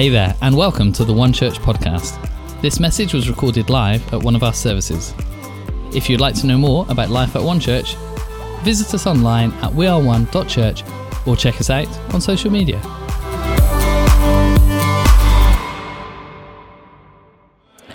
[0.00, 2.16] Hey there, and welcome to the One Church podcast.
[2.62, 5.12] This message was recorded live at one of our services.
[5.94, 7.96] If you'd like to know more about life at One Church,
[8.62, 10.84] visit us online at weareone.church
[11.26, 12.80] or check us out on social media.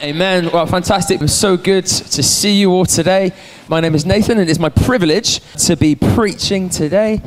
[0.04, 0.52] Amen.
[0.54, 1.24] Well, fantastic.
[1.24, 3.32] It's so good to see you all today.
[3.68, 7.24] My name is Nathan, and it's my privilege to be preaching today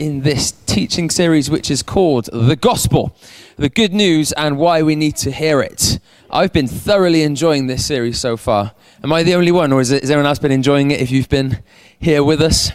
[0.00, 3.16] in this teaching series, which is called The Gospel
[3.56, 5.98] the good news and why we need to hear it.
[6.30, 8.72] I've been thoroughly enjoying this series so far.
[9.02, 11.10] Am I the only one, or is, it, has anyone else been enjoying it if
[11.10, 11.62] you've been
[11.98, 12.70] here with us?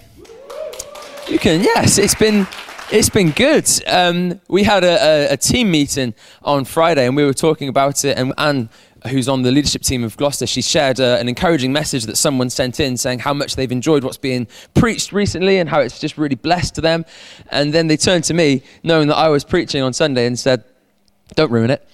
[1.28, 2.48] You can, yes, it's been.
[2.94, 3.70] It's been good.
[3.88, 8.04] Um, we had a, a, a, team meeting on Friday and we were talking about
[8.04, 8.18] it.
[8.18, 8.70] And Anne,
[9.08, 12.50] who's on the leadership team of Gloucester, she shared uh, an encouraging message that someone
[12.50, 16.18] sent in saying how much they've enjoyed what's being preached recently and how it's just
[16.18, 17.06] really blessed to them.
[17.50, 20.66] And then they turned to me, knowing that I was preaching on Sunday, and said,
[21.36, 21.88] don't ruin it.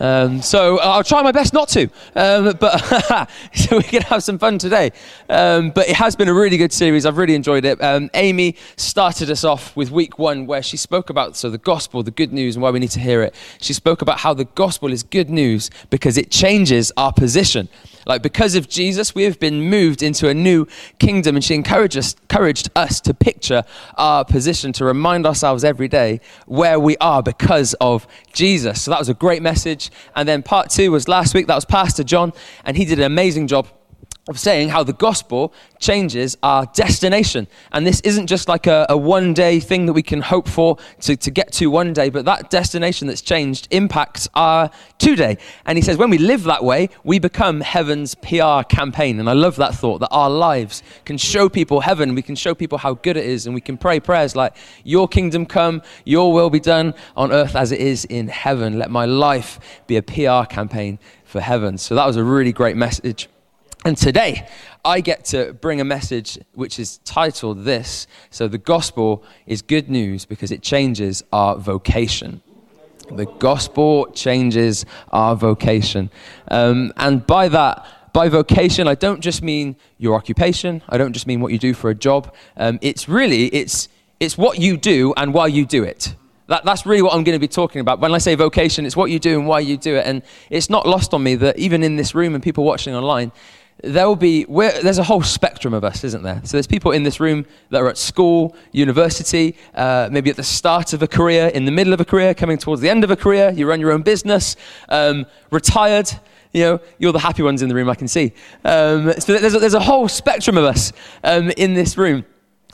[0.00, 2.78] Um, so I'll try my best not to, um, but
[3.54, 4.90] so we can have some fun today.
[5.28, 7.06] Um, but it has been a really good series.
[7.06, 7.80] I've really enjoyed it.
[7.80, 12.02] Um, Amy started us off with week one, where she spoke about so the gospel,
[12.02, 13.34] the good news, and why we need to hear it.
[13.60, 17.68] She spoke about how the gospel is good news because it changes our position.
[18.06, 20.66] Like, because of Jesus, we have been moved into a new
[20.98, 23.64] kingdom, and she encouraged us, encouraged us to picture
[23.96, 28.82] our position, to remind ourselves every day where we are because of Jesus.
[28.82, 29.90] So, that was a great message.
[30.16, 32.32] And then part two was last week, that was Pastor John,
[32.64, 33.68] and he did an amazing job
[34.28, 37.48] of saying how the gospel changes our destination.
[37.72, 40.76] And this isn't just like a, a, one day thing that we can hope for
[41.00, 45.38] to, to get to one day, but that destination that's changed impacts our today.
[45.66, 49.18] And he says, when we live that way, we become heaven's PR campaign.
[49.18, 52.54] And I love that thought that our lives can show people heaven, we can show
[52.54, 56.32] people how good it is, and we can pray prayers like, Your kingdom come, your
[56.32, 58.78] will be done on earth as it is in heaven.
[58.78, 61.76] Let my life be a PR campaign for heaven.
[61.76, 63.28] So that was a really great message.
[63.84, 64.48] And today,
[64.84, 68.06] I get to bring a message which is titled this.
[68.30, 72.42] So, the gospel is good news because it changes our vocation.
[73.10, 76.10] The gospel changes our vocation.
[76.48, 80.82] Um, and by that, by vocation, I don't just mean your occupation.
[80.88, 82.32] I don't just mean what you do for a job.
[82.56, 83.88] Um, it's really, it's,
[84.20, 86.14] it's what you do and why you do it.
[86.48, 88.00] That, that's really what I'm going to be talking about.
[88.00, 90.06] When I say vocation, it's what you do and why you do it.
[90.06, 93.32] And it's not lost on me that even in this room and people watching online,
[93.82, 96.40] there will be, there's a whole spectrum of us, isn't there?
[96.44, 100.44] So there's people in this room that are at school, university, uh, maybe at the
[100.44, 103.10] start of a career, in the middle of a career, coming towards the end of
[103.10, 104.56] a career, you run your own business,
[104.88, 106.08] um, retired,
[106.52, 108.32] you know, you're the happy ones in the room, I can see.
[108.64, 110.92] Um, so there's a, there's a whole spectrum of us
[111.24, 112.24] um, in this room.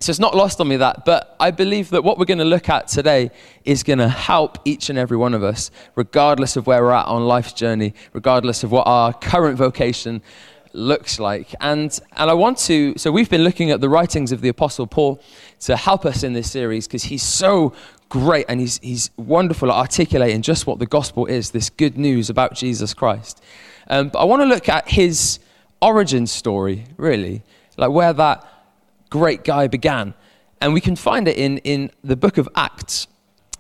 [0.01, 2.45] So it's not lost on me that, but I believe that what we're going to
[2.45, 3.33] look at today
[3.65, 7.07] is going to help each and every one of us, regardless of where we're at
[7.07, 10.23] on life's journey, regardless of what our current vocation
[10.73, 11.55] looks like.
[11.61, 14.87] And, and I want to, so we've been looking at the writings of the Apostle
[14.87, 15.21] Paul
[15.61, 17.73] to help us in this series because he's so
[18.09, 22.31] great and he's, he's wonderful at articulating just what the gospel is this good news
[22.31, 23.43] about Jesus Christ.
[23.89, 25.39] Um, but I want to look at his
[25.81, 27.43] origin story, really,
[27.77, 28.47] like where that
[29.11, 30.15] great guy began.
[30.61, 33.07] And we can find it in, in the book of Acts.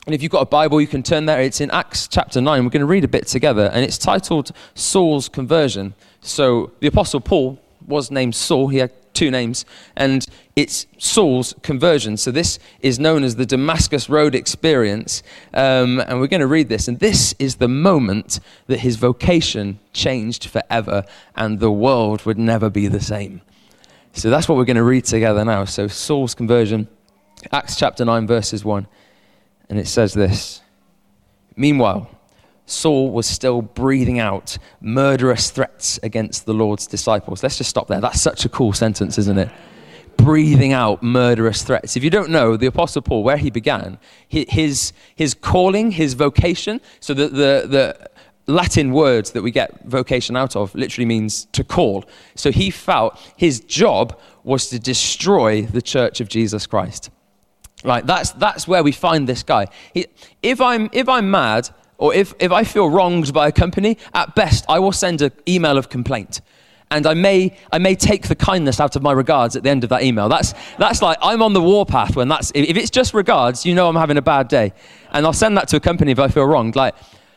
[0.08, 1.38] And if you've got a Bible, you can turn there.
[1.42, 2.64] It's in Acts chapter 9.
[2.64, 3.70] We're going to read a bit together.
[3.74, 5.92] And it's titled Saul's Conversion.
[6.22, 8.68] So the Apostle Paul was named Saul.
[8.68, 9.66] He had two names.
[9.96, 10.26] And
[10.56, 12.16] it's Saul's conversion.
[12.16, 15.22] So this is known as the Damascus Road experience.
[15.52, 16.88] Um, and we're going to read this.
[16.88, 21.04] And this is the moment that his vocation changed forever
[21.36, 23.42] and the world would never be the same.
[24.14, 25.66] So that's what we're going to read together now.
[25.66, 26.88] So Saul's conversion,
[27.52, 28.86] Acts chapter 9, verses 1.
[29.68, 30.62] And it says this
[31.56, 32.10] Meanwhile,
[32.66, 37.42] Saul was still breathing out murderous threats against the Lord's disciples.
[37.42, 38.00] Let's just stop there.
[38.00, 39.50] That's such a cool sentence, isn't it?
[40.18, 41.96] Breathing out murderous threats.
[41.96, 43.98] If you don't know, the Apostle Paul, where he began,
[44.28, 48.10] his, his calling, his vocation, so the, the, the
[48.52, 52.04] Latin words that we get vocation out of literally means to call.
[52.34, 57.10] So he felt his job was to destroy the church of Jesus Christ.
[57.84, 59.66] Right, that's, that's where we find this guy.
[59.94, 60.06] He,
[60.42, 64.34] if, I'm, if I'm mad or if, if I feel wronged by a company, at
[64.34, 66.40] best, I will send an email of complaint.
[66.90, 69.84] And I may, I may take the kindness out of my regards at the end
[69.84, 70.28] of that email.
[70.28, 73.88] That's, that's like, I'm on the warpath when that's, if it's just regards, you know
[73.88, 74.72] I'm having a bad day.
[75.12, 76.76] And I'll send that to a company if I feel wronged.
[76.76, 76.94] Like,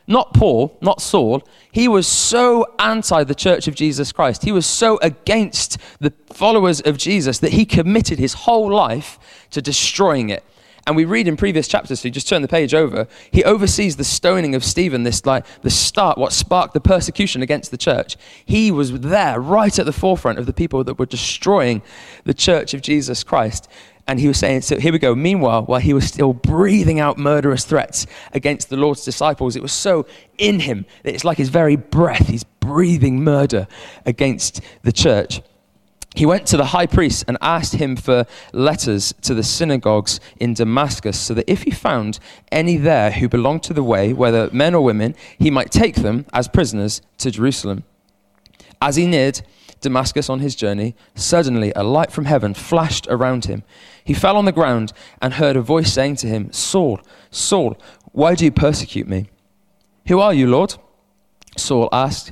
[0.07, 1.41] not Paul, not Saul.
[1.71, 4.43] He was so anti the church of Jesus Christ.
[4.43, 9.19] He was so against the followers of Jesus that he committed his whole life
[9.51, 10.43] to destroying it.
[10.87, 13.97] And we read in previous chapters, so you just turn the page over, he oversees
[13.97, 18.17] the stoning of Stephen, this like the start, what sparked the persecution against the church.
[18.43, 21.83] He was there right at the forefront of the people that were destroying
[22.23, 23.69] the church of Jesus Christ.
[24.07, 25.13] And he was saying, so here we go.
[25.13, 29.71] Meanwhile, while he was still breathing out murderous threats against the Lord's disciples, it was
[29.71, 30.07] so
[30.39, 32.27] in him that it's like his very breath.
[32.27, 33.67] He's breathing murder
[34.03, 35.41] against the church
[36.15, 40.53] he went to the high priest and asked him for letters to the synagogues in
[40.53, 42.19] Damascus, so that if he found
[42.51, 46.25] any there who belonged to the way, whether men or women, he might take them
[46.33, 47.85] as prisoners to Jerusalem.
[48.81, 49.41] As he neared
[49.79, 53.63] Damascus on his journey, suddenly a light from heaven flashed around him.
[54.03, 54.91] He fell on the ground
[55.21, 56.99] and heard a voice saying to him, Saul,
[57.29, 57.77] Saul,
[58.11, 59.29] why do you persecute me?
[60.07, 60.75] Who are you, Lord?
[61.57, 62.31] Saul asked.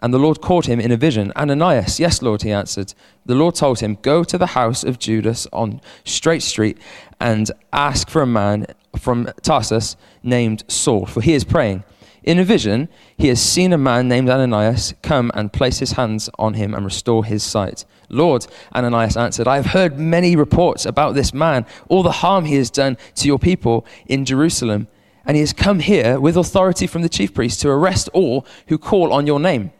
[0.00, 1.32] And the Lord called him in a vision.
[1.36, 2.94] Ananias, yes, Lord, he answered.
[3.26, 6.78] The Lord told him, Go to the house of Judas on Straight Street
[7.20, 8.66] and ask for a man
[8.98, 11.84] from Tarsus named Saul, for he is praying.
[12.22, 16.28] In a vision, he has seen a man named Ananias come and place his hands
[16.38, 17.84] on him and restore his sight.
[18.08, 22.56] Lord, Ananias answered, I have heard many reports about this man, all the harm he
[22.56, 24.88] has done to your people in Jerusalem.
[25.24, 28.78] And he has come here with authority from the chief priest to arrest all who
[28.78, 29.72] call on your name.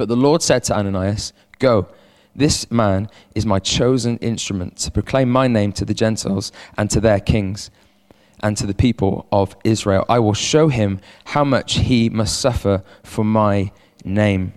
[0.00, 1.86] But the Lord said to Ananias, Go,
[2.34, 7.02] this man is my chosen instrument to proclaim my name to the Gentiles and to
[7.02, 7.70] their kings
[8.42, 10.06] and to the people of Israel.
[10.08, 14.54] I will show him how much he must suffer for my name.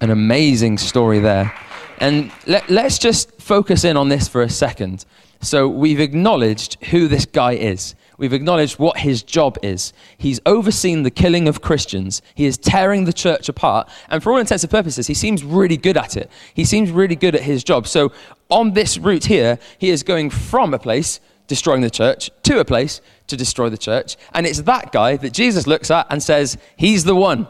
[0.00, 1.54] An amazing story there.
[1.98, 5.04] And let, us just focus in on this for a second.
[5.40, 7.94] So, we've acknowledged who this guy is.
[8.22, 9.92] We've acknowledged what his job is.
[10.16, 12.22] He's overseen the killing of Christians.
[12.36, 13.88] He is tearing the church apart.
[14.08, 16.30] And for all intents and purposes, he seems really good at it.
[16.54, 17.88] He seems really good at his job.
[17.88, 18.12] So,
[18.48, 22.64] on this route here, he is going from a place destroying the church to a
[22.64, 24.16] place to destroy the church.
[24.32, 27.48] And it's that guy that Jesus looks at and says, He's the one.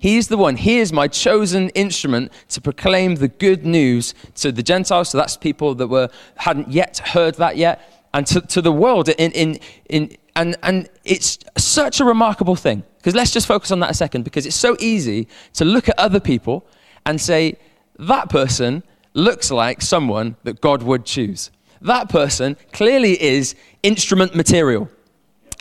[0.00, 0.56] He's the one.
[0.56, 5.10] He is my chosen instrument to proclaim the good news to the Gentiles.
[5.10, 6.08] So that's people that were
[6.38, 9.10] hadn't yet heard that yet and to, to the world.
[9.10, 9.58] In, in,
[9.90, 12.82] in, and, and it's such a remarkable thing.
[12.96, 15.98] Because let's just focus on that a second, because it's so easy to look at
[15.98, 16.66] other people
[17.04, 17.58] and say,
[17.98, 18.82] that person
[19.12, 21.50] looks like someone that God would choose.
[21.82, 24.88] That person clearly is instrument material.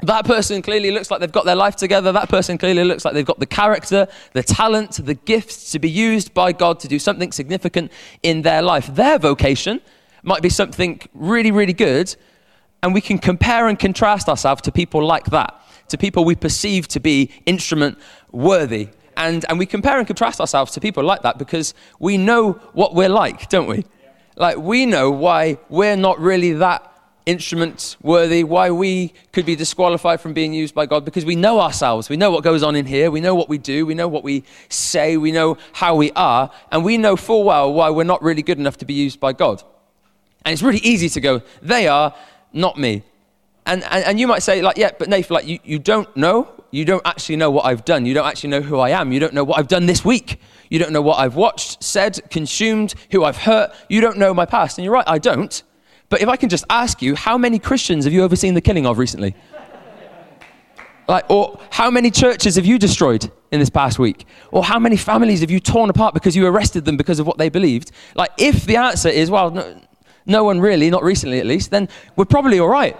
[0.04, 2.12] That person clearly looks like they've got their life together.
[2.12, 5.90] That person clearly looks like they've got the character, the talent, the gifts to be
[5.90, 7.92] used by God to do something significant
[8.22, 8.88] in their life.
[8.88, 9.82] Their vocation
[10.24, 12.16] might be something really, really good,
[12.84, 16.88] and we can compare and contrast ourselves to people like that, to people we perceive
[16.90, 17.98] to be instrument
[18.32, 18.90] worthy.
[19.16, 22.94] And, and we compare and contrast ourselves to people like that because we know what
[22.94, 23.86] we're like, don't we?
[24.36, 26.90] Like, we know why we're not really that
[27.26, 31.62] instrument worthy, why we could be disqualified from being used by God, because we know
[31.62, 32.10] ourselves.
[32.10, 33.12] We know what goes on in here.
[33.12, 33.86] We know what we do.
[33.86, 35.16] We know what we say.
[35.16, 36.52] We know how we are.
[36.70, 39.32] And we know full well why we're not really good enough to be used by
[39.32, 39.64] God.
[40.44, 42.14] And it's really easy to go, they are,
[42.54, 43.04] not me.
[43.66, 46.50] And, and, and you might say, like, yeah, but Nathan, like, you, you don't know.
[46.72, 48.06] You don't actually know what I've done.
[48.06, 49.12] You don't actually know who I am.
[49.12, 50.40] You don't know what I've done this week.
[50.70, 53.72] You don't know what I've watched, said, consumed, who I've hurt.
[53.90, 54.78] You don't know my past.
[54.78, 55.62] And you're right, I don't.
[56.10, 58.62] But if I can just ask you, how many Christians have you ever seen the
[58.62, 59.36] killing of recently?
[61.06, 64.26] Like, or how many churches have you destroyed in this past week?
[64.52, 67.38] Or how many families have you torn apart because you arrested them because of what
[67.38, 67.92] they believed?
[68.16, 69.82] Like, if the answer is, well, no,
[70.26, 72.98] no one really, not recently at least, then we're probably all right.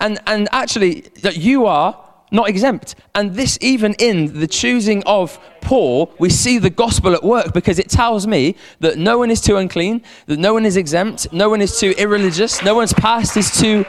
[0.00, 1.98] And, and actually, that you are
[2.32, 2.96] not exempt.
[3.14, 7.78] And this, even in the choosing of Paul, we see the gospel at work because
[7.78, 11.50] it tells me that no one is too unclean, that no one is exempt, no
[11.50, 13.84] one is too irreligious, no one's past is too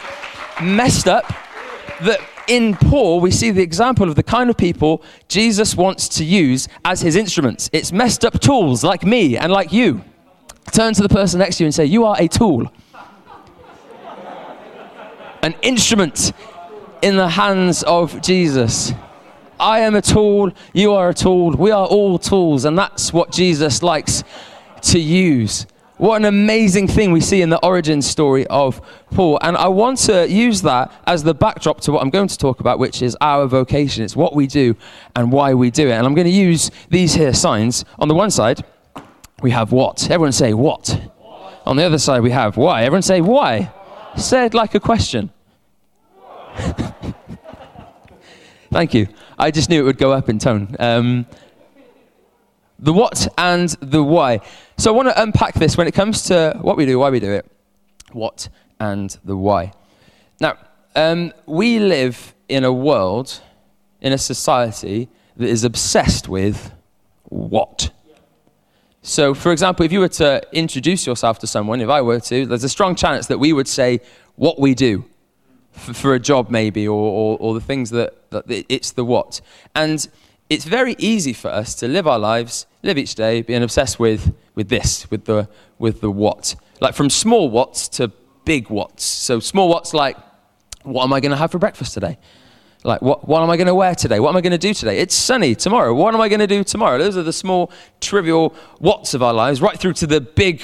[0.61, 1.25] messed up.
[2.01, 6.25] That in Paul, we see the example of the kind of people Jesus wants to
[6.25, 7.69] use as his instruments.
[7.71, 10.03] It's messed up tools like me and like you.
[10.71, 12.71] Turn to the person next to you and say, You are a tool,
[15.41, 16.31] an instrument
[17.01, 18.93] in the hands of Jesus.
[19.59, 23.31] I am a tool, you are a tool, we are all tools, and that's what
[23.31, 24.23] Jesus likes
[24.83, 25.65] to use.
[25.97, 29.39] what an amazing thing we see in the origin story of Paul.
[29.41, 32.59] And I want to use that as the backdrop to what I'm going to talk
[32.59, 34.03] about, which is our vocation.
[34.03, 34.75] It's what we do
[35.15, 35.91] and why we do it.
[35.91, 37.85] And I'm going to use these here signs.
[37.99, 38.65] On the one side,
[39.43, 40.09] we have what?
[40.09, 40.99] Everyone say what?
[41.65, 42.83] On the other side, we have why.
[42.83, 43.69] Everyone say why.
[44.13, 44.17] why?
[44.17, 45.31] Say it like a question.
[48.71, 49.07] Thank you.
[49.37, 50.75] I just knew it would go up in tone.
[50.79, 51.25] Um,
[52.79, 54.39] the what and the why.
[54.77, 57.19] So I want to unpack this when it comes to what we do, why we
[57.19, 57.45] do it,
[58.13, 58.47] what
[58.79, 59.73] and the why.
[60.39, 60.57] Now,
[60.95, 63.41] um, we live in a world,
[63.99, 66.71] in a society that is obsessed with
[67.25, 67.92] what.
[69.05, 72.45] So, for example, if you were to introduce yourself to someone, if I were to,
[72.45, 73.99] there's a strong chance that we would say
[74.35, 75.03] what we do
[75.73, 79.41] for, for a job, maybe, or, or, or the things that, that it's the what.
[79.75, 80.07] And
[80.49, 84.33] it's very easy for us to live our lives, live each day, being obsessed with,
[84.55, 86.55] with this, with the, with the what.
[86.79, 88.09] Like from small what's to
[88.45, 89.03] big what's.
[89.03, 90.15] So small what's like,
[90.83, 92.17] what am I going to have for breakfast today?
[92.83, 94.19] Like, what, what am I going to wear today?
[94.19, 94.99] What am I going to do today?
[94.99, 95.93] It's sunny tomorrow.
[95.93, 96.97] What am I going to do tomorrow?
[96.97, 97.71] Those are the small,
[98.01, 100.61] trivial what's of our lives, right through to the big,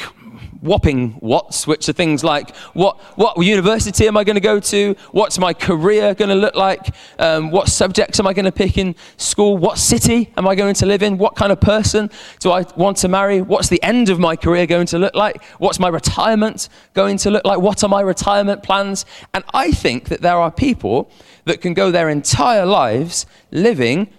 [0.61, 4.95] whopping what's, which are things like what, what university am I going to go to?
[5.11, 6.93] What's my career going to look like?
[7.17, 9.57] Um, what subjects am I going to pick in school?
[9.57, 11.17] What city am I going to live in?
[11.17, 13.41] What kind of person do I want to marry?
[13.41, 15.43] What's the end of my career going to look like?
[15.59, 17.59] What's my retirement going to look like?
[17.59, 19.05] What are my retirement plans?
[19.33, 21.09] And I think that there are people
[21.45, 24.09] that can go their entire lives living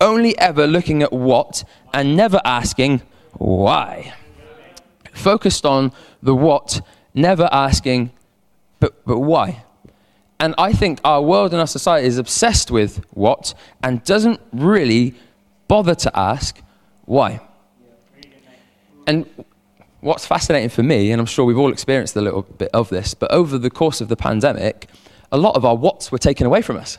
[0.00, 1.64] only ever looking at what
[1.94, 3.02] and never asking
[3.32, 4.12] why
[5.16, 5.92] focused on
[6.22, 6.80] the what,
[7.14, 8.10] never asking,
[8.80, 9.64] but, but why?
[10.38, 15.14] And I think our world and our society is obsessed with what and doesn't really
[15.68, 16.60] bother to ask
[17.06, 17.40] why.
[19.06, 19.26] And
[20.00, 23.14] what's fascinating for me, and I'm sure we've all experienced a little bit of this,
[23.14, 24.88] but over the course of the pandemic,
[25.32, 26.98] a lot of our whats were taken away from us.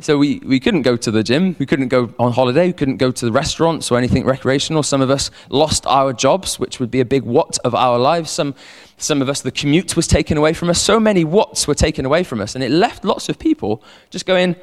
[0.00, 2.96] So we, we couldn't go to the gym, we couldn't go on holiday, we couldn't
[2.96, 4.82] go to the restaurants or anything recreational.
[4.82, 8.30] Some of us lost our jobs, which would be a big what of our lives.
[8.30, 8.54] Some,
[8.96, 10.80] some of us, the commute was taken away from us.
[10.80, 12.54] So many whats were taken away from us.
[12.54, 14.56] And it left lots of people just going,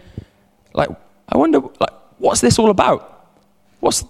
[0.74, 0.90] like,
[1.30, 3.30] I wonder, like, what's this all about?
[3.80, 4.04] What's,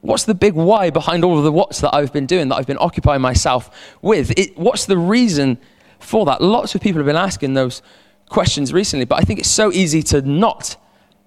[0.00, 2.66] what's the big why behind all of the whats that I've been doing, that I've
[2.66, 4.38] been occupying myself with?
[4.38, 5.58] It, what's the reason
[5.98, 6.40] for that?
[6.40, 7.82] Lots of people have been asking those
[8.28, 10.76] questions recently, but I think it's so easy to not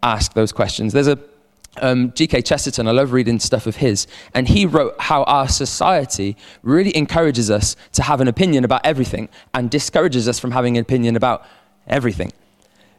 [0.03, 0.93] ask those questions.
[0.93, 1.19] There's a
[1.81, 2.41] um, G.K.
[2.41, 7.49] Chesterton, I love reading stuff of his, and he wrote how our society really encourages
[7.49, 11.45] us to have an opinion about everything and discourages us from having an opinion about
[11.87, 12.33] everything.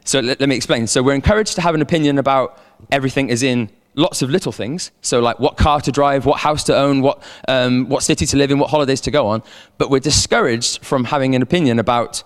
[0.04, 0.86] So let, let me explain.
[0.86, 2.58] So we're encouraged to have an opinion about
[2.90, 4.90] everything, as in lots of little things.
[5.02, 8.36] So, like what car to drive, what house to own, what, um, what city to
[8.36, 9.42] live in, what holidays to go on.
[9.78, 12.22] But we're discouraged from having an opinion about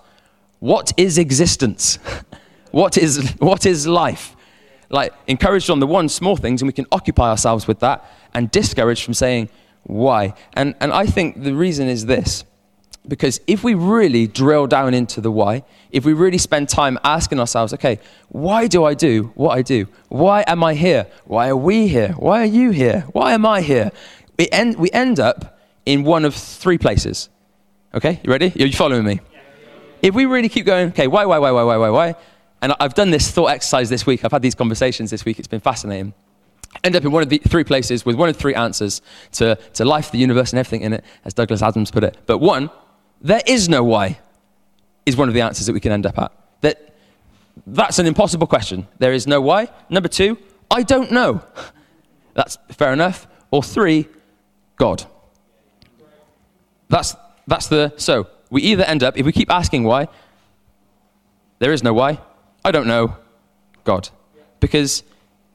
[0.59, 1.99] what is existence?
[2.71, 4.35] what, is, what is life?
[4.89, 8.49] Like, encouraged on the one small things, and we can occupy ourselves with that, and
[8.51, 9.49] discouraged from saying
[9.83, 10.33] why.
[10.53, 12.43] And, and I think the reason is this
[13.07, 17.39] because if we really drill down into the why, if we really spend time asking
[17.39, 17.99] ourselves, okay,
[18.29, 19.87] why do I do what I do?
[20.09, 21.07] Why am I here?
[21.25, 22.09] Why are we here?
[22.17, 23.05] Why are you here?
[23.13, 23.91] Why am I here?
[24.37, 27.29] We end, we end up in one of three places.
[27.93, 28.47] Okay, you ready?
[28.47, 29.21] Are you following me?
[30.01, 32.15] If we really keep going, okay, why, why, why, why, why, why, why?
[32.61, 34.25] And I've done this thought exercise this week.
[34.25, 35.39] I've had these conversations this week.
[35.39, 36.13] It's been fascinating.
[36.83, 39.01] End up in one of the three places with one of three answers
[39.33, 42.17] to, to life, the universe, and everything in it, as Douglas Adams put it.
[42.25, 42.69] But one,
[43.21, 44.19] there is no why,
[45.05, 46.31] is one of the answers that we can end up at.
[46.61, 46.95] That,
[47.65, 48.87] that's an impossible question.
[48.99, 49.69] There is no why.
[49.89, 50.37] Number two,
[50.69, 51.41] I don't know.
[52.33, 53.25] That's fair enough.
[53.49, 54.07] Or three,
[54.75, 55.03] God.
[56.87, 57.15] That's,
[57.47, 60.07] that's the, so we either end up, if we keep asking why,
[61.59, 62.19] there is no why.
[62.63, 63.17] I don't know.
[63.83, 64.09] God.
[64.59, 65.03] Because,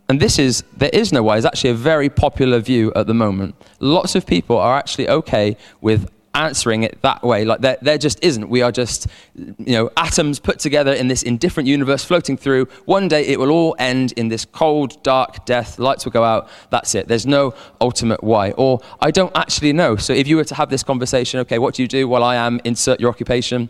[0.08, 3.14] and this is, there is no why, is actually a very popular view at the
[3.14, 3.54] moment.
[3.80, 7.44] Lots of people are actually okay with answering it that way.
[7.44, 8.48] Like there, there just isn't.
[8.48, 12.66] We are just, you know, atoms put together in this indifferent universe floating through.
[12.84, 15.78] One day it will all end in this cold, dark death.
[15.78, 16.48] Lights will go out.
[16.70, 17.08] That's it.
[17.08, 18.52] There's no ultimate why.
[18.52, 19.96] Or I don't actually know.
[19.96, 22.08] So if you were to have this conversation, okay, what do you do?
[22.08, 23.68] Well, I am, insert your occupation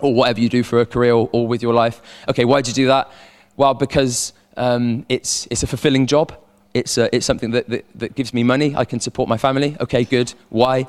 [0.00, 2.00] or whatever you do for a career or, or with your life.
[2.28, 3.10] Okay, why do you do that?
[3.56, 6.36] Well, because um, it's, it's a fulfilling job.
[6.74, 8.74] It's, uh, it's something that, that, that gives me money.
[8.74, 9.76] I can support my family.
[9.80, 10.34] Okay, good.
[10.48, 10.88] Why?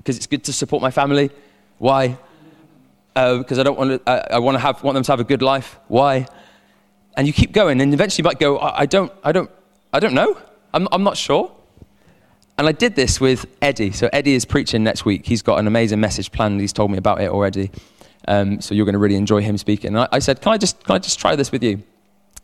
[0.00, 1.30] Because it's good to support my family.
[1.78, 2.16] Why?
[3.14, 4.10] Uh, because I don't want to.
[4.10, 5.78] I, I want to have want them to have a good life.
[5.88, 6.26] Why?
[7.16, 8.58] And you keep going, and eventually you might go.
[8.58, 9.12] I, I don't.
[9.22, 9.50] I don't.
[9.92, 10.38] I don't know.
[10.72, 11.52] I'm, I'm not sure.
[12.56, 13.90] And I did this with Eddie.
[13.90, 15.26] So Eddie is preaching next week.
[15.26, 16.60] He's got an amazing message planned.
[16.60, 17.70] He's told me about it already.
[18.28, 19.88] Um, so you're going to really enjoy him speaking.
[19.88, 21.82] And I, I said, can I, just, can I just try this with you?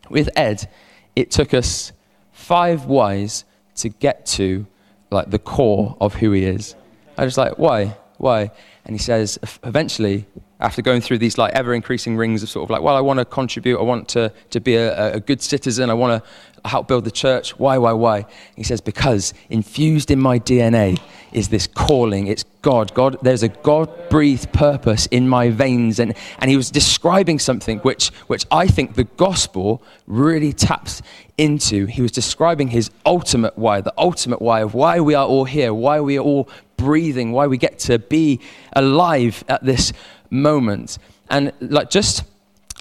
[0.08, 0.68] With Ed,
[1.14, 1.92] it took us
[2.32, 3.44] five whys
[3.76, 4.66] to get to
[5.10, 6.74] like the core of who he is.
[7.16, 7.96] I was like, why?
[8.18, 8.50] Why?
[8.84, 10.26] And he says, eventually,
[10.60, 13.18] after going through these like ever increasing rings of sort of like, well, I want
[13.18, 16.88] to contribute, I want to, to be a, a good citizen, I want to help
[16.88, 17.58] build the church.
[17.58, 18.26] Why, why, why?
[18.56, 21.00] He says, because infused in my DNA
[21.32, 22.26] is this calling.
[22.26, 22.94] It's God.
[22.94, 25.98] God, there's a God breathed purpose in my veins.
[25.98, 31.02] And, and he was describing something which, which I think the gospel really taps
[31.36, 31.86] into.
[31.86, 35.74] He was describing his ultimate why, the ultimate why of why we are all here,
[35.74, 38.40] why we are all breathing, why we get to be
[38.72, 39.92] alive at this
[40.30, 40.98] moment.
[41.28, 42.24] And like just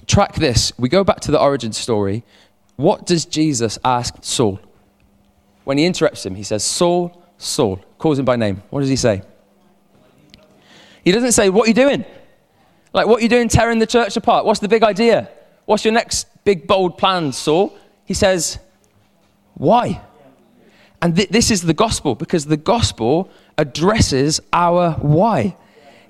[0.06, 0.72] track this.
[0.78, 2.24] We go back to the origin story.
[2.76, 4.60] What does Jesus ask Saul?
[5.64, 8.62] When he interrupts him, he says, Saul, Saul, calls him by name.
[8.70, 9.22] What does he say?
[11.04, 12.04] He doesn't say, What are you doing?
[12.92, 14.44] Like, what are you doing tearing the church apart?
[14.46, 15.28] What's the big idea?
[15.64, 17.76] What's your next big, bold plan, Saul?
[18.04, 18.58] He says,
[19.54, 20.00] Why?
[21.02, 25.56] And th- this is the gospel because the gospel addresses our why.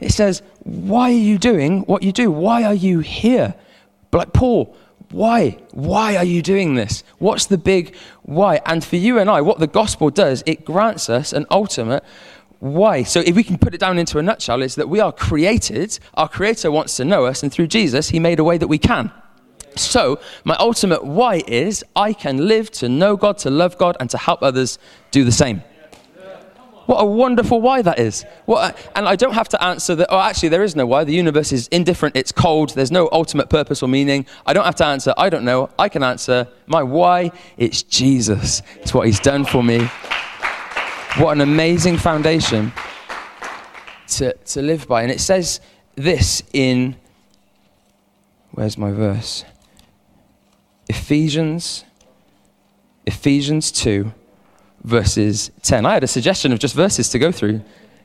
[0.01, 2.31] It says, Why are you doing what you do?
[2.31, 3.55] Why are you here?
[4.11, 4.77] But like, Paul,
[5.11, 5.59] why?
[5.73, 7.05] Why are you doing this?
[7.19, 8.61] What's the big why?
[8.67, 12.03] And for you and I, what the gospel does, it grants us an ultimate
[12.59, 13.03] why.
[13.03, 15.99] So if we can put it down into a nutshell, is that we are created,
[16.15, 18.79] our creator wants to know us, and through Jesus, he made a way that we
[18.79, 19.13] can.
[19.77, 24.09] So, my ultimate why is I can live to know God, to love God, and
[24.09, 24.79] to help others
[25.11, 25.63] do the same.
[26.87, 28.25] What a wonderful why that is.
[28.49, 31.05] A, and I don't have to answer that, oh, actually, there is no why.
[31.05, 34.25] The universe is indifferent, it's cold, there's no ultimate purpose or meaning.
[34.47, 35.69] I don't have to answer, I don't know.
[35.79, 37.33] I can answer my why.
[37.57, 39.91] It's Jesus, it's what He's done for me.
[41.19, 42.73] What an amazing foundation
[44.09, 45.03] to, to live by.
[45.03, 45.61] And it says
[45.97, 46.95] this in,
[48.53, 49.45] where's my verse?
[50.89, 51.85] Ephesians,
[53.07, 54.13] Ephesians 2
[54.87, 55.85] verses 10.
[55.85, 57.61] I had a suggestion of just verses to go through.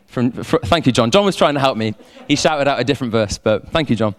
[0.07, 1.09] From, thank you, John.
[1.11, 1.95] John was trying to help me.
[2.27, 4.15] He shouted out a different verse, but thank you, John.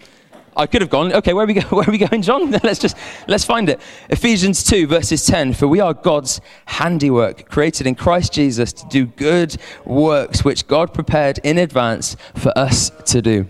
[0.57, 1.12] I could have gone.
[1.12, 2.51] Okay, where are we, go, where are we going, John?
[2.62, 2.96] let's just
[3.27, 3.81] let's find it.
[4.09, 5.55] Ephesians 2, verses 10.
[5.55, 10.94] For we are God's handiwork, created in Christ Jesus to do good works which God
[10.94, 13.48] prepared in advance for us to do.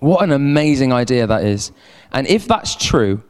[0.00, 1.72] What an amazing idea that is.
[2.12, 3.22] And if that's true,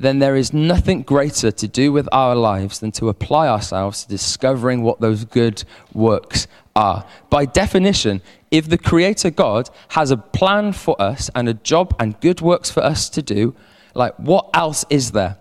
[0.00, 4.08] then there is nothing greater to do with our lives than to apply ourselves to
[4.08, 7.06] discovering what those good works are.
[7.28, 12.18] By definition, if the Creator God has a plan for us and a job and
[12.20, 13.54] good works for us to do,
[13.94, 15.36] like what else is there?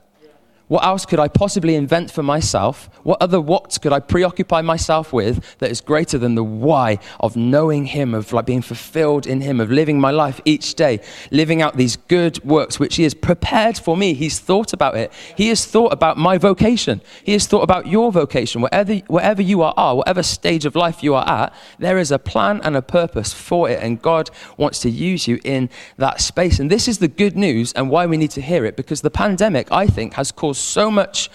[0.70, 2.92] What else could I possibly invent for myself?
[3.02, 7.36] What other what could I preoccupy myself with that is greater than the why of
[7.36, 11.00] knowing Him, of like being fulfilled in Him, of living my life each day,
[11.32, 14.14] living out these good works which He has prepared for me?
[14.14, 15.12] He's thought about it.
[15.36, 17.02] He has thought about my vocation.
[17.24, 18.62] He has thought about your vocation.
[18.62, 22.62] Wherever, wherever you are, whatever stage of life you are at, there is a plan
[22.64, 26.60] and a purpose for it, and God wants to use you in that space.
[26.60, 29.10] And this is the good news and why we need to hear it because the
[29.10, 31.30] pandemic, I think, has caused so much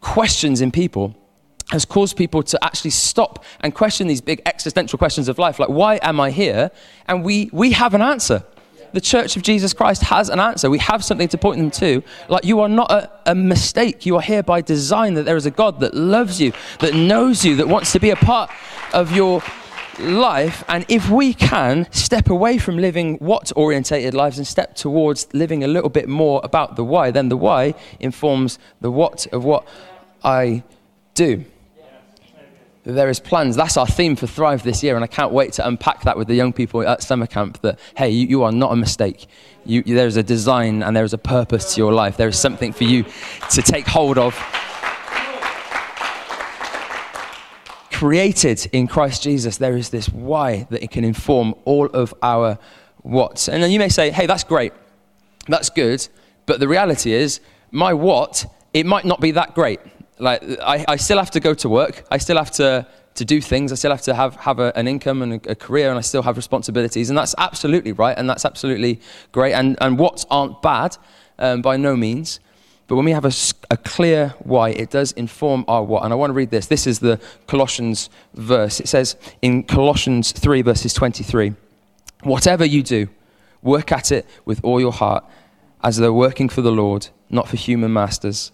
[0.00, 1.14] questions in people
[1.70, 5.58] has caused people to actually stop and question these big existential questions of life.
[5.58, 6.70] Like why am i here?
[7.06, 8.44] And we we have an answer.
[8.92, 10.68] The church of jesus christ has an answer.
[10.68, 12.02] We have something to point them to.
[12.28, 14.04] Like you are not a, a mistake.
[14.04, 17.44] You are here by design that there is a god that loves you that knows
[17.44, 18.50] you that wants to be a part
[18.92, 19.42] of your
[20.00, 25.32] life, and if we can step away from living what orientated lives and step towards
[25.32, 29.44] living a little bit more about the why, then the why informs the what of
[29.44, 29.66] what
[30.24, 30.62] I
[31.14, 31.44] do.
[32.82, 33.56] There is plans.
[33.56, 36.28] That's our theme for Thrive this year, and I can't wait to unpack that with
[36.28, 37.60] the young people at summer camp.
[37.60, 39.26] That hey, you, you are not a mistake.
[39.66, 42.16] You, there is a design and there is a purpose to your life.
[42.16, 43.04] There is something for you
[43.50, 44.34] to take hold of
[48.00, 52.58] created in Christ Jesus, there is this why that it can inform all of our
[53.02, 53.46] whats.
[53.46, 54.72] And then you may say, hey, that's great,
[55.48, 56.08] that's good,
[56.46, 59.80] but the reality is, my what, it might not be that great.
[60.18, 62.86] Like, I, I still have to go to work, I still have to,
[63.16, 65.54] to do things, I still have to have, have a, an income and a, a
[65.54, 69.52] career, and I still have responsibilities, and that's absolutely right, and that's absolutely great.
[69.52, 70.96] And, and whats aren't bad
[71.38, 72.40] um, by no means.
[72.90, 73.32] But when we have a,
[73.70, 76.02] a, clear why, it does inform our what.
[76.02, 76.66] And I want to read this.
[76.66, 78.80] This is the Colossians verse.
[78.80, 81.54] It says in Colossians 3, verses 23
[82.24, 83.08] Whatever you do,
[83.62, 85.24] work at it with all your heart,
[85.84, 88.50] as though working for the Lord, not for human masters.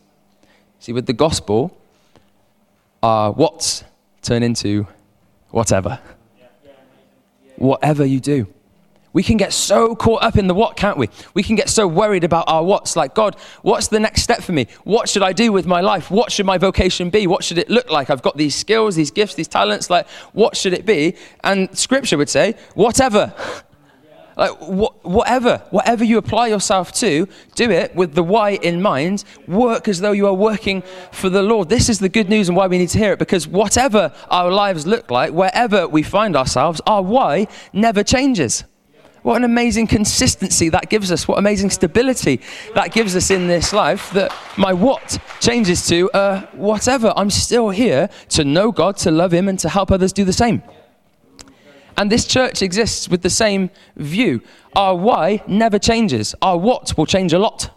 [0.81, 1.75] See, with the gospel,
[3.03, 3.85] our what's
[4.21, 4.87] turn into
[5.49, 5.99] whatever.
[7.57, 8.49] Whatever you do.
[9.17, 11.09] We can get so caught up in the what, can't we?
[11.33, 12.97] We can get so worried about our what's.
[12.97, 14.67] Like, God, what's the next step for me?
[14.85, 16.11] What should I do with my life?
[16.11, 17.27] What should my vocation be?
[17.27, 18.11] What should it look like?
[18.11, 19.89] I've got these skills, these gifts, these talents.
[19.89, 21.17] Like, what should it be?
[21.43, 23.33] And scripture would say, whatever.
[24.37, 29.25] Like, wh- whatever, whatever you apply yourself to, do it with the why in mind.
[29.49, 31.71] Work as though you are working for the Lord.
[31.71, 34.51] This is the good news and why we need to hear it because whatever our
[34.51, 38.65] lives look like, wherever we find ourselves, our why never changes.
[39.27, 41.27] What an amazing consistency that gives us.
[41.27, 42.41] What amazing stability
[42.77, 47.13] that gives us in this life that my what changes to uh, whatever.
[47.17, 50.33] I'm still here to know God, to love Him, and to help others do the
[50.33, 50.63] same.
[51.97, 54.43] And this church exists with the same view.
[54.77, 57.76] Our why never changes, our what will change a lot.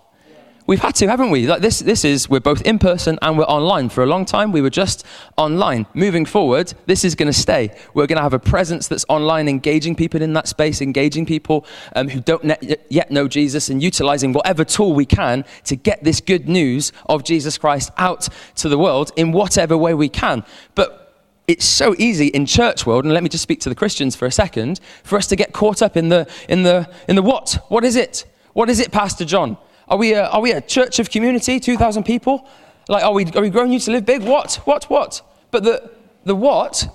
[0.70, 1.48] We've had to, haven't we?
[1.48, 3.90] Like this, this is, we're both in person and we're online.
[3.90, 5.04] For a long time, we were just
[5.36, 5.88] online.
[5.96, 7.76] Moving forward, this is going to stay.
[7.96, 11.66] We're going to have a presence that's online, engaging people in that space, engaging people
[11.96, 16.04] um, who don't ne- yet know Jesus, and utilizing whatever tool we can to get
[16.04, 20.46] this good news of Jesus Christ out to the world in whatever way we can.
[20.76, 24.16] But it's so easy in church world and let me just speak to the christians
[24.16, 27.24] for a second for us to get caught up in the in the in the
[27.24, 29.58] what what is it what is it pastor john
[29.90, 32.48] are we a, are we a church of community, 2,000 people?
[32.88, 34.24] Like, are we, are we growing you to live big?
[34.24, 34.56] What?
[34.66, 34.86] What?
[34.86, 35.22] What?
[35.52, 35.92] But the,
[36.26, 36.88] the what,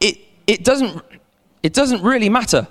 [0.00, 1.02] it, it, doesn't,
[1.62, 2.66] it doesn't really matter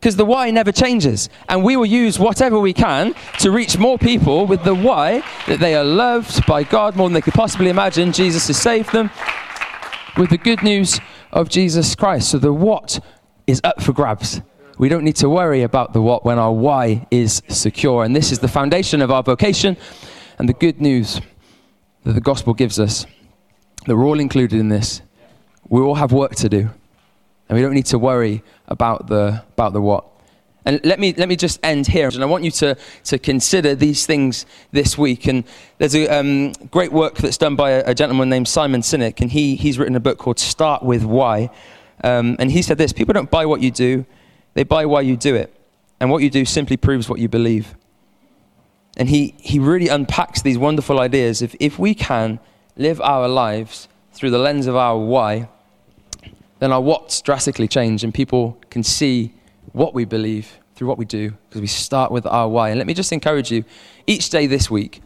[0.00, 1.28] because the why never changes.
[1.48, 5.58] And we will use whatever we can to reach more people with the why that
[5.58, 8.12] they are loved by God more than they could possibly imagine.
[8.12, 9.10] Jesus has saved them
[10.16, 11.00] with the good news
[11.32, 12.30] of Jesus Christ.
[12.30, 13.00] So the what
[13.46, 14.40] is up for grabs.
[14.78, 18.04] We don't need to worry about the what when our why is secure.
[18.04, 19.76] And this is the foundation of our vocation
[20.38, 21.20] and the good news
[22.04, 23.04] that the gospel gives us
[23.86, 25.02] that we're all included in this.
[25.68, 26.70] We all have work to do.
[27.48, 30.04] And we don't need to worry about the, about the what.
[30.64, 32.08] And let me, let me just end here.
[32.08, 35.26] And I want you to, to consider these things this week.
[35.26, 35.44] And
[35.78, 39.20] there's a um, great work that's done by a, a, gentleman named Simon Sinek.
[39.20, 41.50] And he, he's written a book called Start With Why.
[42.04, 44.04] Um, and he said this People don't buy what you do,
[44.54, 45.54] they buy why you do it.
[46.00, 47.74] And what you do simply proves what you believe.
[48.96, 51.42] And he, he really unpacks these wonderful ideas.
[51.42, 52.40] If, if we can
[52.76, 55.48] live our lives through the lens of our why,
[56.58, 59.34] then our what's drastically change and people can see
[59.72, 62.70] what we believe through what we do because we start with our why.
[62.70, 63.64] And let me just encourage you
[64.06, 65.02] each day this week,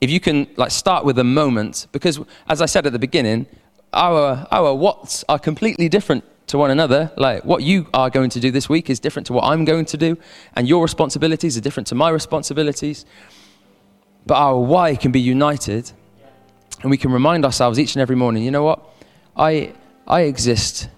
[0.00, 3.46] if you can like start with a moment, because as I said at the beginning,
[3.92, 7.10] our, our what's are completely different to one another.
[7.16, 9.86] Like what you are going to do this week is different to what I'm going
[9.86, 10.16] to do,
[10.54, 13.04] and your responsibilities are different to my responsibilities.
[14.24, 15.90] But our why can be united,
[16.82, 18.88] and we can remind ourselves each and every morning, you know what?
[19.36, 19.72] I,
[20.06, 20.88] I exist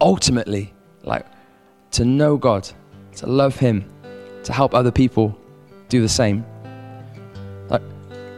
[0.00, 1.26] ultimately, like
[1.92, 2.68] to know God,
[3.16, 3.90] to love Him,
[4.44, 5.36] to help other people
[5.88, 6.44] do the same.
[7.68, 7.82] Like,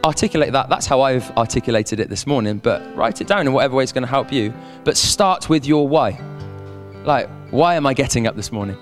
[0.05, 0.69] articulate that.
[0.69, 3.91] That's how I've articulated it this morning, but write it down in whatever way is
[3.91, 4.53] going to help you.
[4.85, 6.19] But start with your why.
[7.03, 8.77] Like, why am I getting up this morning?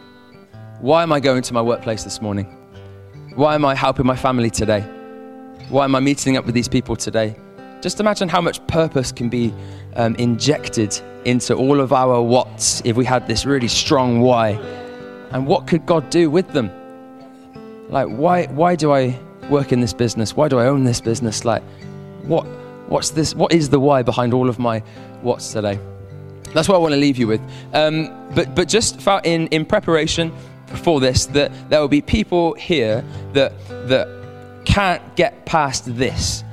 [0.81, 2.45] Why am I going to my workplace this morning?
[3.35, 4.81] Why am I helping my family today?
[5.69, 7.37] Why am I meeting up with these people today?
[7.79, 9.53] Just imagine how much purpose can be
[9.95, 14.49] um, injected into all of our what's if we had this really strong why.
[15.31, 16.69] And what could God do with them?
[17.89, 19.17] Like, why, why do I
[19.49, 20.35] work in this business?
[20.35, 21.45] Why do I own this business?
[21.45, 21.63] Like,
[22.23, 22.45] what,
[22.89, 23.33] what's this?
[23.33, 24.79] What is the why behind all of my
[25.21, 25.79] what's today?
[26.53, 27.41] That's what I want to leave you with.
[27.73, 30.31] Um, but, but just in, in preparation
[30.67, 33.53] for this, that there will be people here that,
[33.87, 34.07] that
[34.65, 36.43] can't get past this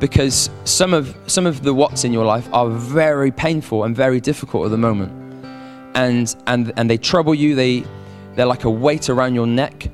[0.00, 4.20] because some of, some of the what's in your life are very painful and very
[4.20, 5.12] difficult at the moment.
[5.94, 7.84] And, and, and they trouble you, they,
[8.34, 9.88] they're like a weight around your neck.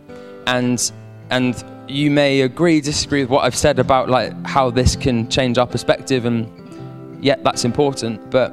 [0.47, 0.91] And,
[1.31, 5.59] and you may agree, disagree with what I've said about like how this can change
[5.59, 8.31] our perspective, and yet that's important.
[8.31, 8.53] But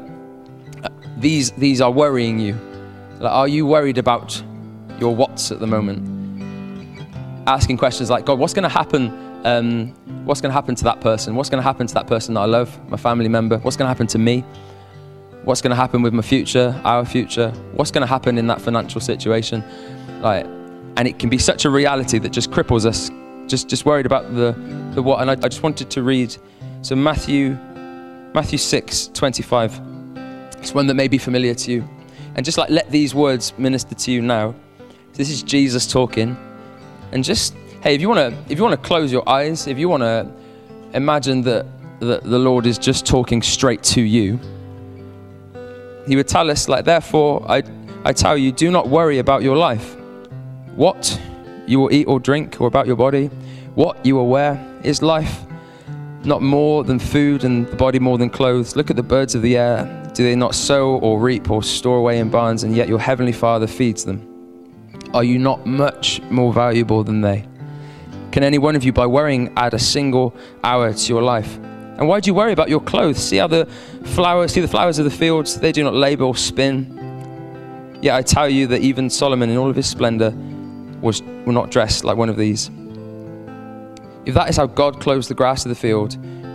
[1.19, 2.53] these, these are worrying you?
[3.19, 4.41] Like, are you worried about
[4.99, 6.03] your what's at the moment?
[7.47, 9.25] Asking questions like, God, what's going to happen?
[9.45, 9.89] Um,
[10.25, 11.35] what's going to happen to that person?
[11.35, 13.57] What's going to happen to that person that I love, my family member?
[13.59, 14.43] What's going to happen to me?
[15.43, 17.51] What's going to happen with my future, our future?
[17.73, 19.63] What's going to happen in that financial situation?
[20.21, 20.45] Like,
[20.97, 23.09] and it can be such a reality that just cripples us.
[23.49, 24.51] Just, just worried about the,
[24.93, 25.21] the what.
[25.21, 26.35] And I, I just wanted to read.
[26.81, 27.51] So Matthew,
[28.33, 29.86] Matthew 6, 25.
[30.57, 31.87] It's one that may be familiar to you.
[32.35, 34.53] And just like let these words minister to you now.
[35.13, 36.37] This is Jesus talking.
[37.11, 39.77] And just, hey, if you want to if you want to close your eyes, if
[39.79, 40.31] you want to
[40.93, 41.65] imagine that,
[41.99, 44.39] that the Lord is just talking straight to you,
[46.07, 47.63] he would tell us, like, therefore, I,
[48.05, 49.95] I tell you, do not worry about your life.
[50.75, 51.19] What
[51.65, 53.27] you will eat or drink, or about your body,
[53.75, 54.63] what you will wear.
[54.83, 55.41] Is life
[56.23, 58.75] not more than food and the body more than clothes?
[58.75, 60.06] Look at the birds of the air.
[60.17, 63.31] Do they not sow or reap or store away in barns, and yet your heavenly
[63.31, 64.27] Father feeds them?
[65.13, 67.45] Are you not much more valuable than they?
[68.31, 71.57] Can any one of you, by worrying, add a single hour to your life?
[71.57, 73.19] And why do you worry about your clothes?
[73.19, 73.67] See how the
[74.05, 77.99] flowers, see the flowers of the fields, they do not labor or spin.
[78.01, 80.31] Yet I tell you that even Solomon in all of his splendor
[80.99, 82.71] was, not dressed like one of these.
[84.25, 86.17] If that is how God clothes the grass of the field,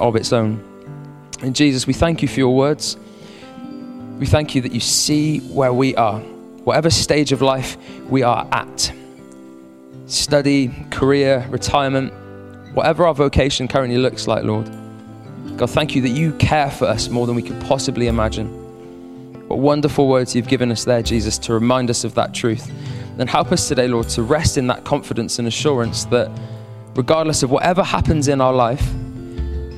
[0.00, 0.62] of its own.
[1.42, 2.96] And Jesus, we thank you for your words.
[4.18, 7.76] We thank you that you see where we are, whatever stage of life
[8.08, 8.92] we are at
[10.06, 12.12] study, career, retirement,
[12.74, 14.70] whatever our vocation currently looks like, Lord.
[15.56, 18.48] God, thank you that you care for us more than we could possibly imagine.
[19.48, 22.70] What wonderful words you've given us there, Jesus, to remind us of that truth.
[23.18, 26.30] And help us today, Lord, to rest in that confidence and assurance that
[26.96, 28.92] regardless of whatever happens in our life,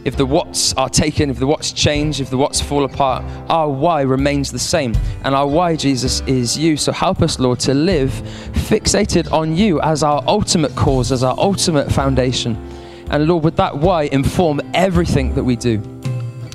[0.07, 3.69] if the what's are taken, if the what's change, if the what's fall apart, our
[3.69, 4.95] why remains the same.
[5.25, 6.77] And our why, Jesus, is you.
[6.77, 8.11] So help us, Lord, to live
[8.53, 12.55] fixated on you as our ultimate cause, as our ultimate foundation.
[13.11, 15.83] And Lord, would that why inform everything that we do?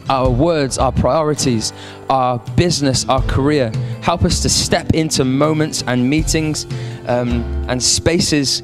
[0.07, 1.73] Our words, our priorities,
[2.09, 3.69] our business, our career.
[4.01, 6.65] Help us to step into moments and meetings
[7.07, 8.63] um, and spaces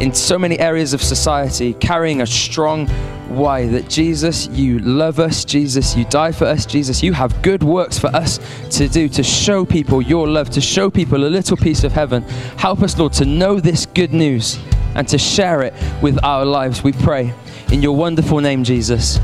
[0.00, 2.86] in so many areas of society carrying a strong
[3.28, 7.62] why that Jesus, you love us, Jesus, you die for us, Jesus, you have good
[7.62, 8.38] works for us
[8.76, 12.22] to do to show people your love, to show people a little piece of heaven.
[12.56, 14.58] Help us, Lord, to know this good news
[14.94, 17.32] and to share it with our lives, we pray.
[17.70, 19.20] In your wonderful name, Jesus.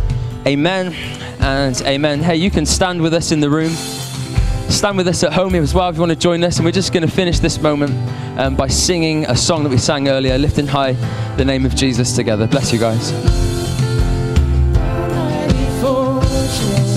[0.46, 0.92] Amen
[1.40, 2.20] and amen.
[2.20, 3.72] Hey, you can stand with us in the room
[4.74, 6.56] stand with us at home as well if you want to join us.
[6.56, 7.92] And we're just going to finish this moment
[8.38, 10.92] um, by singing a song that we sang earlier, lifting high
[11.36, 12.46] the name of Jesus together.
[12.46, 13.53] Bless you guys.
[16.64, 16.93] Thank you.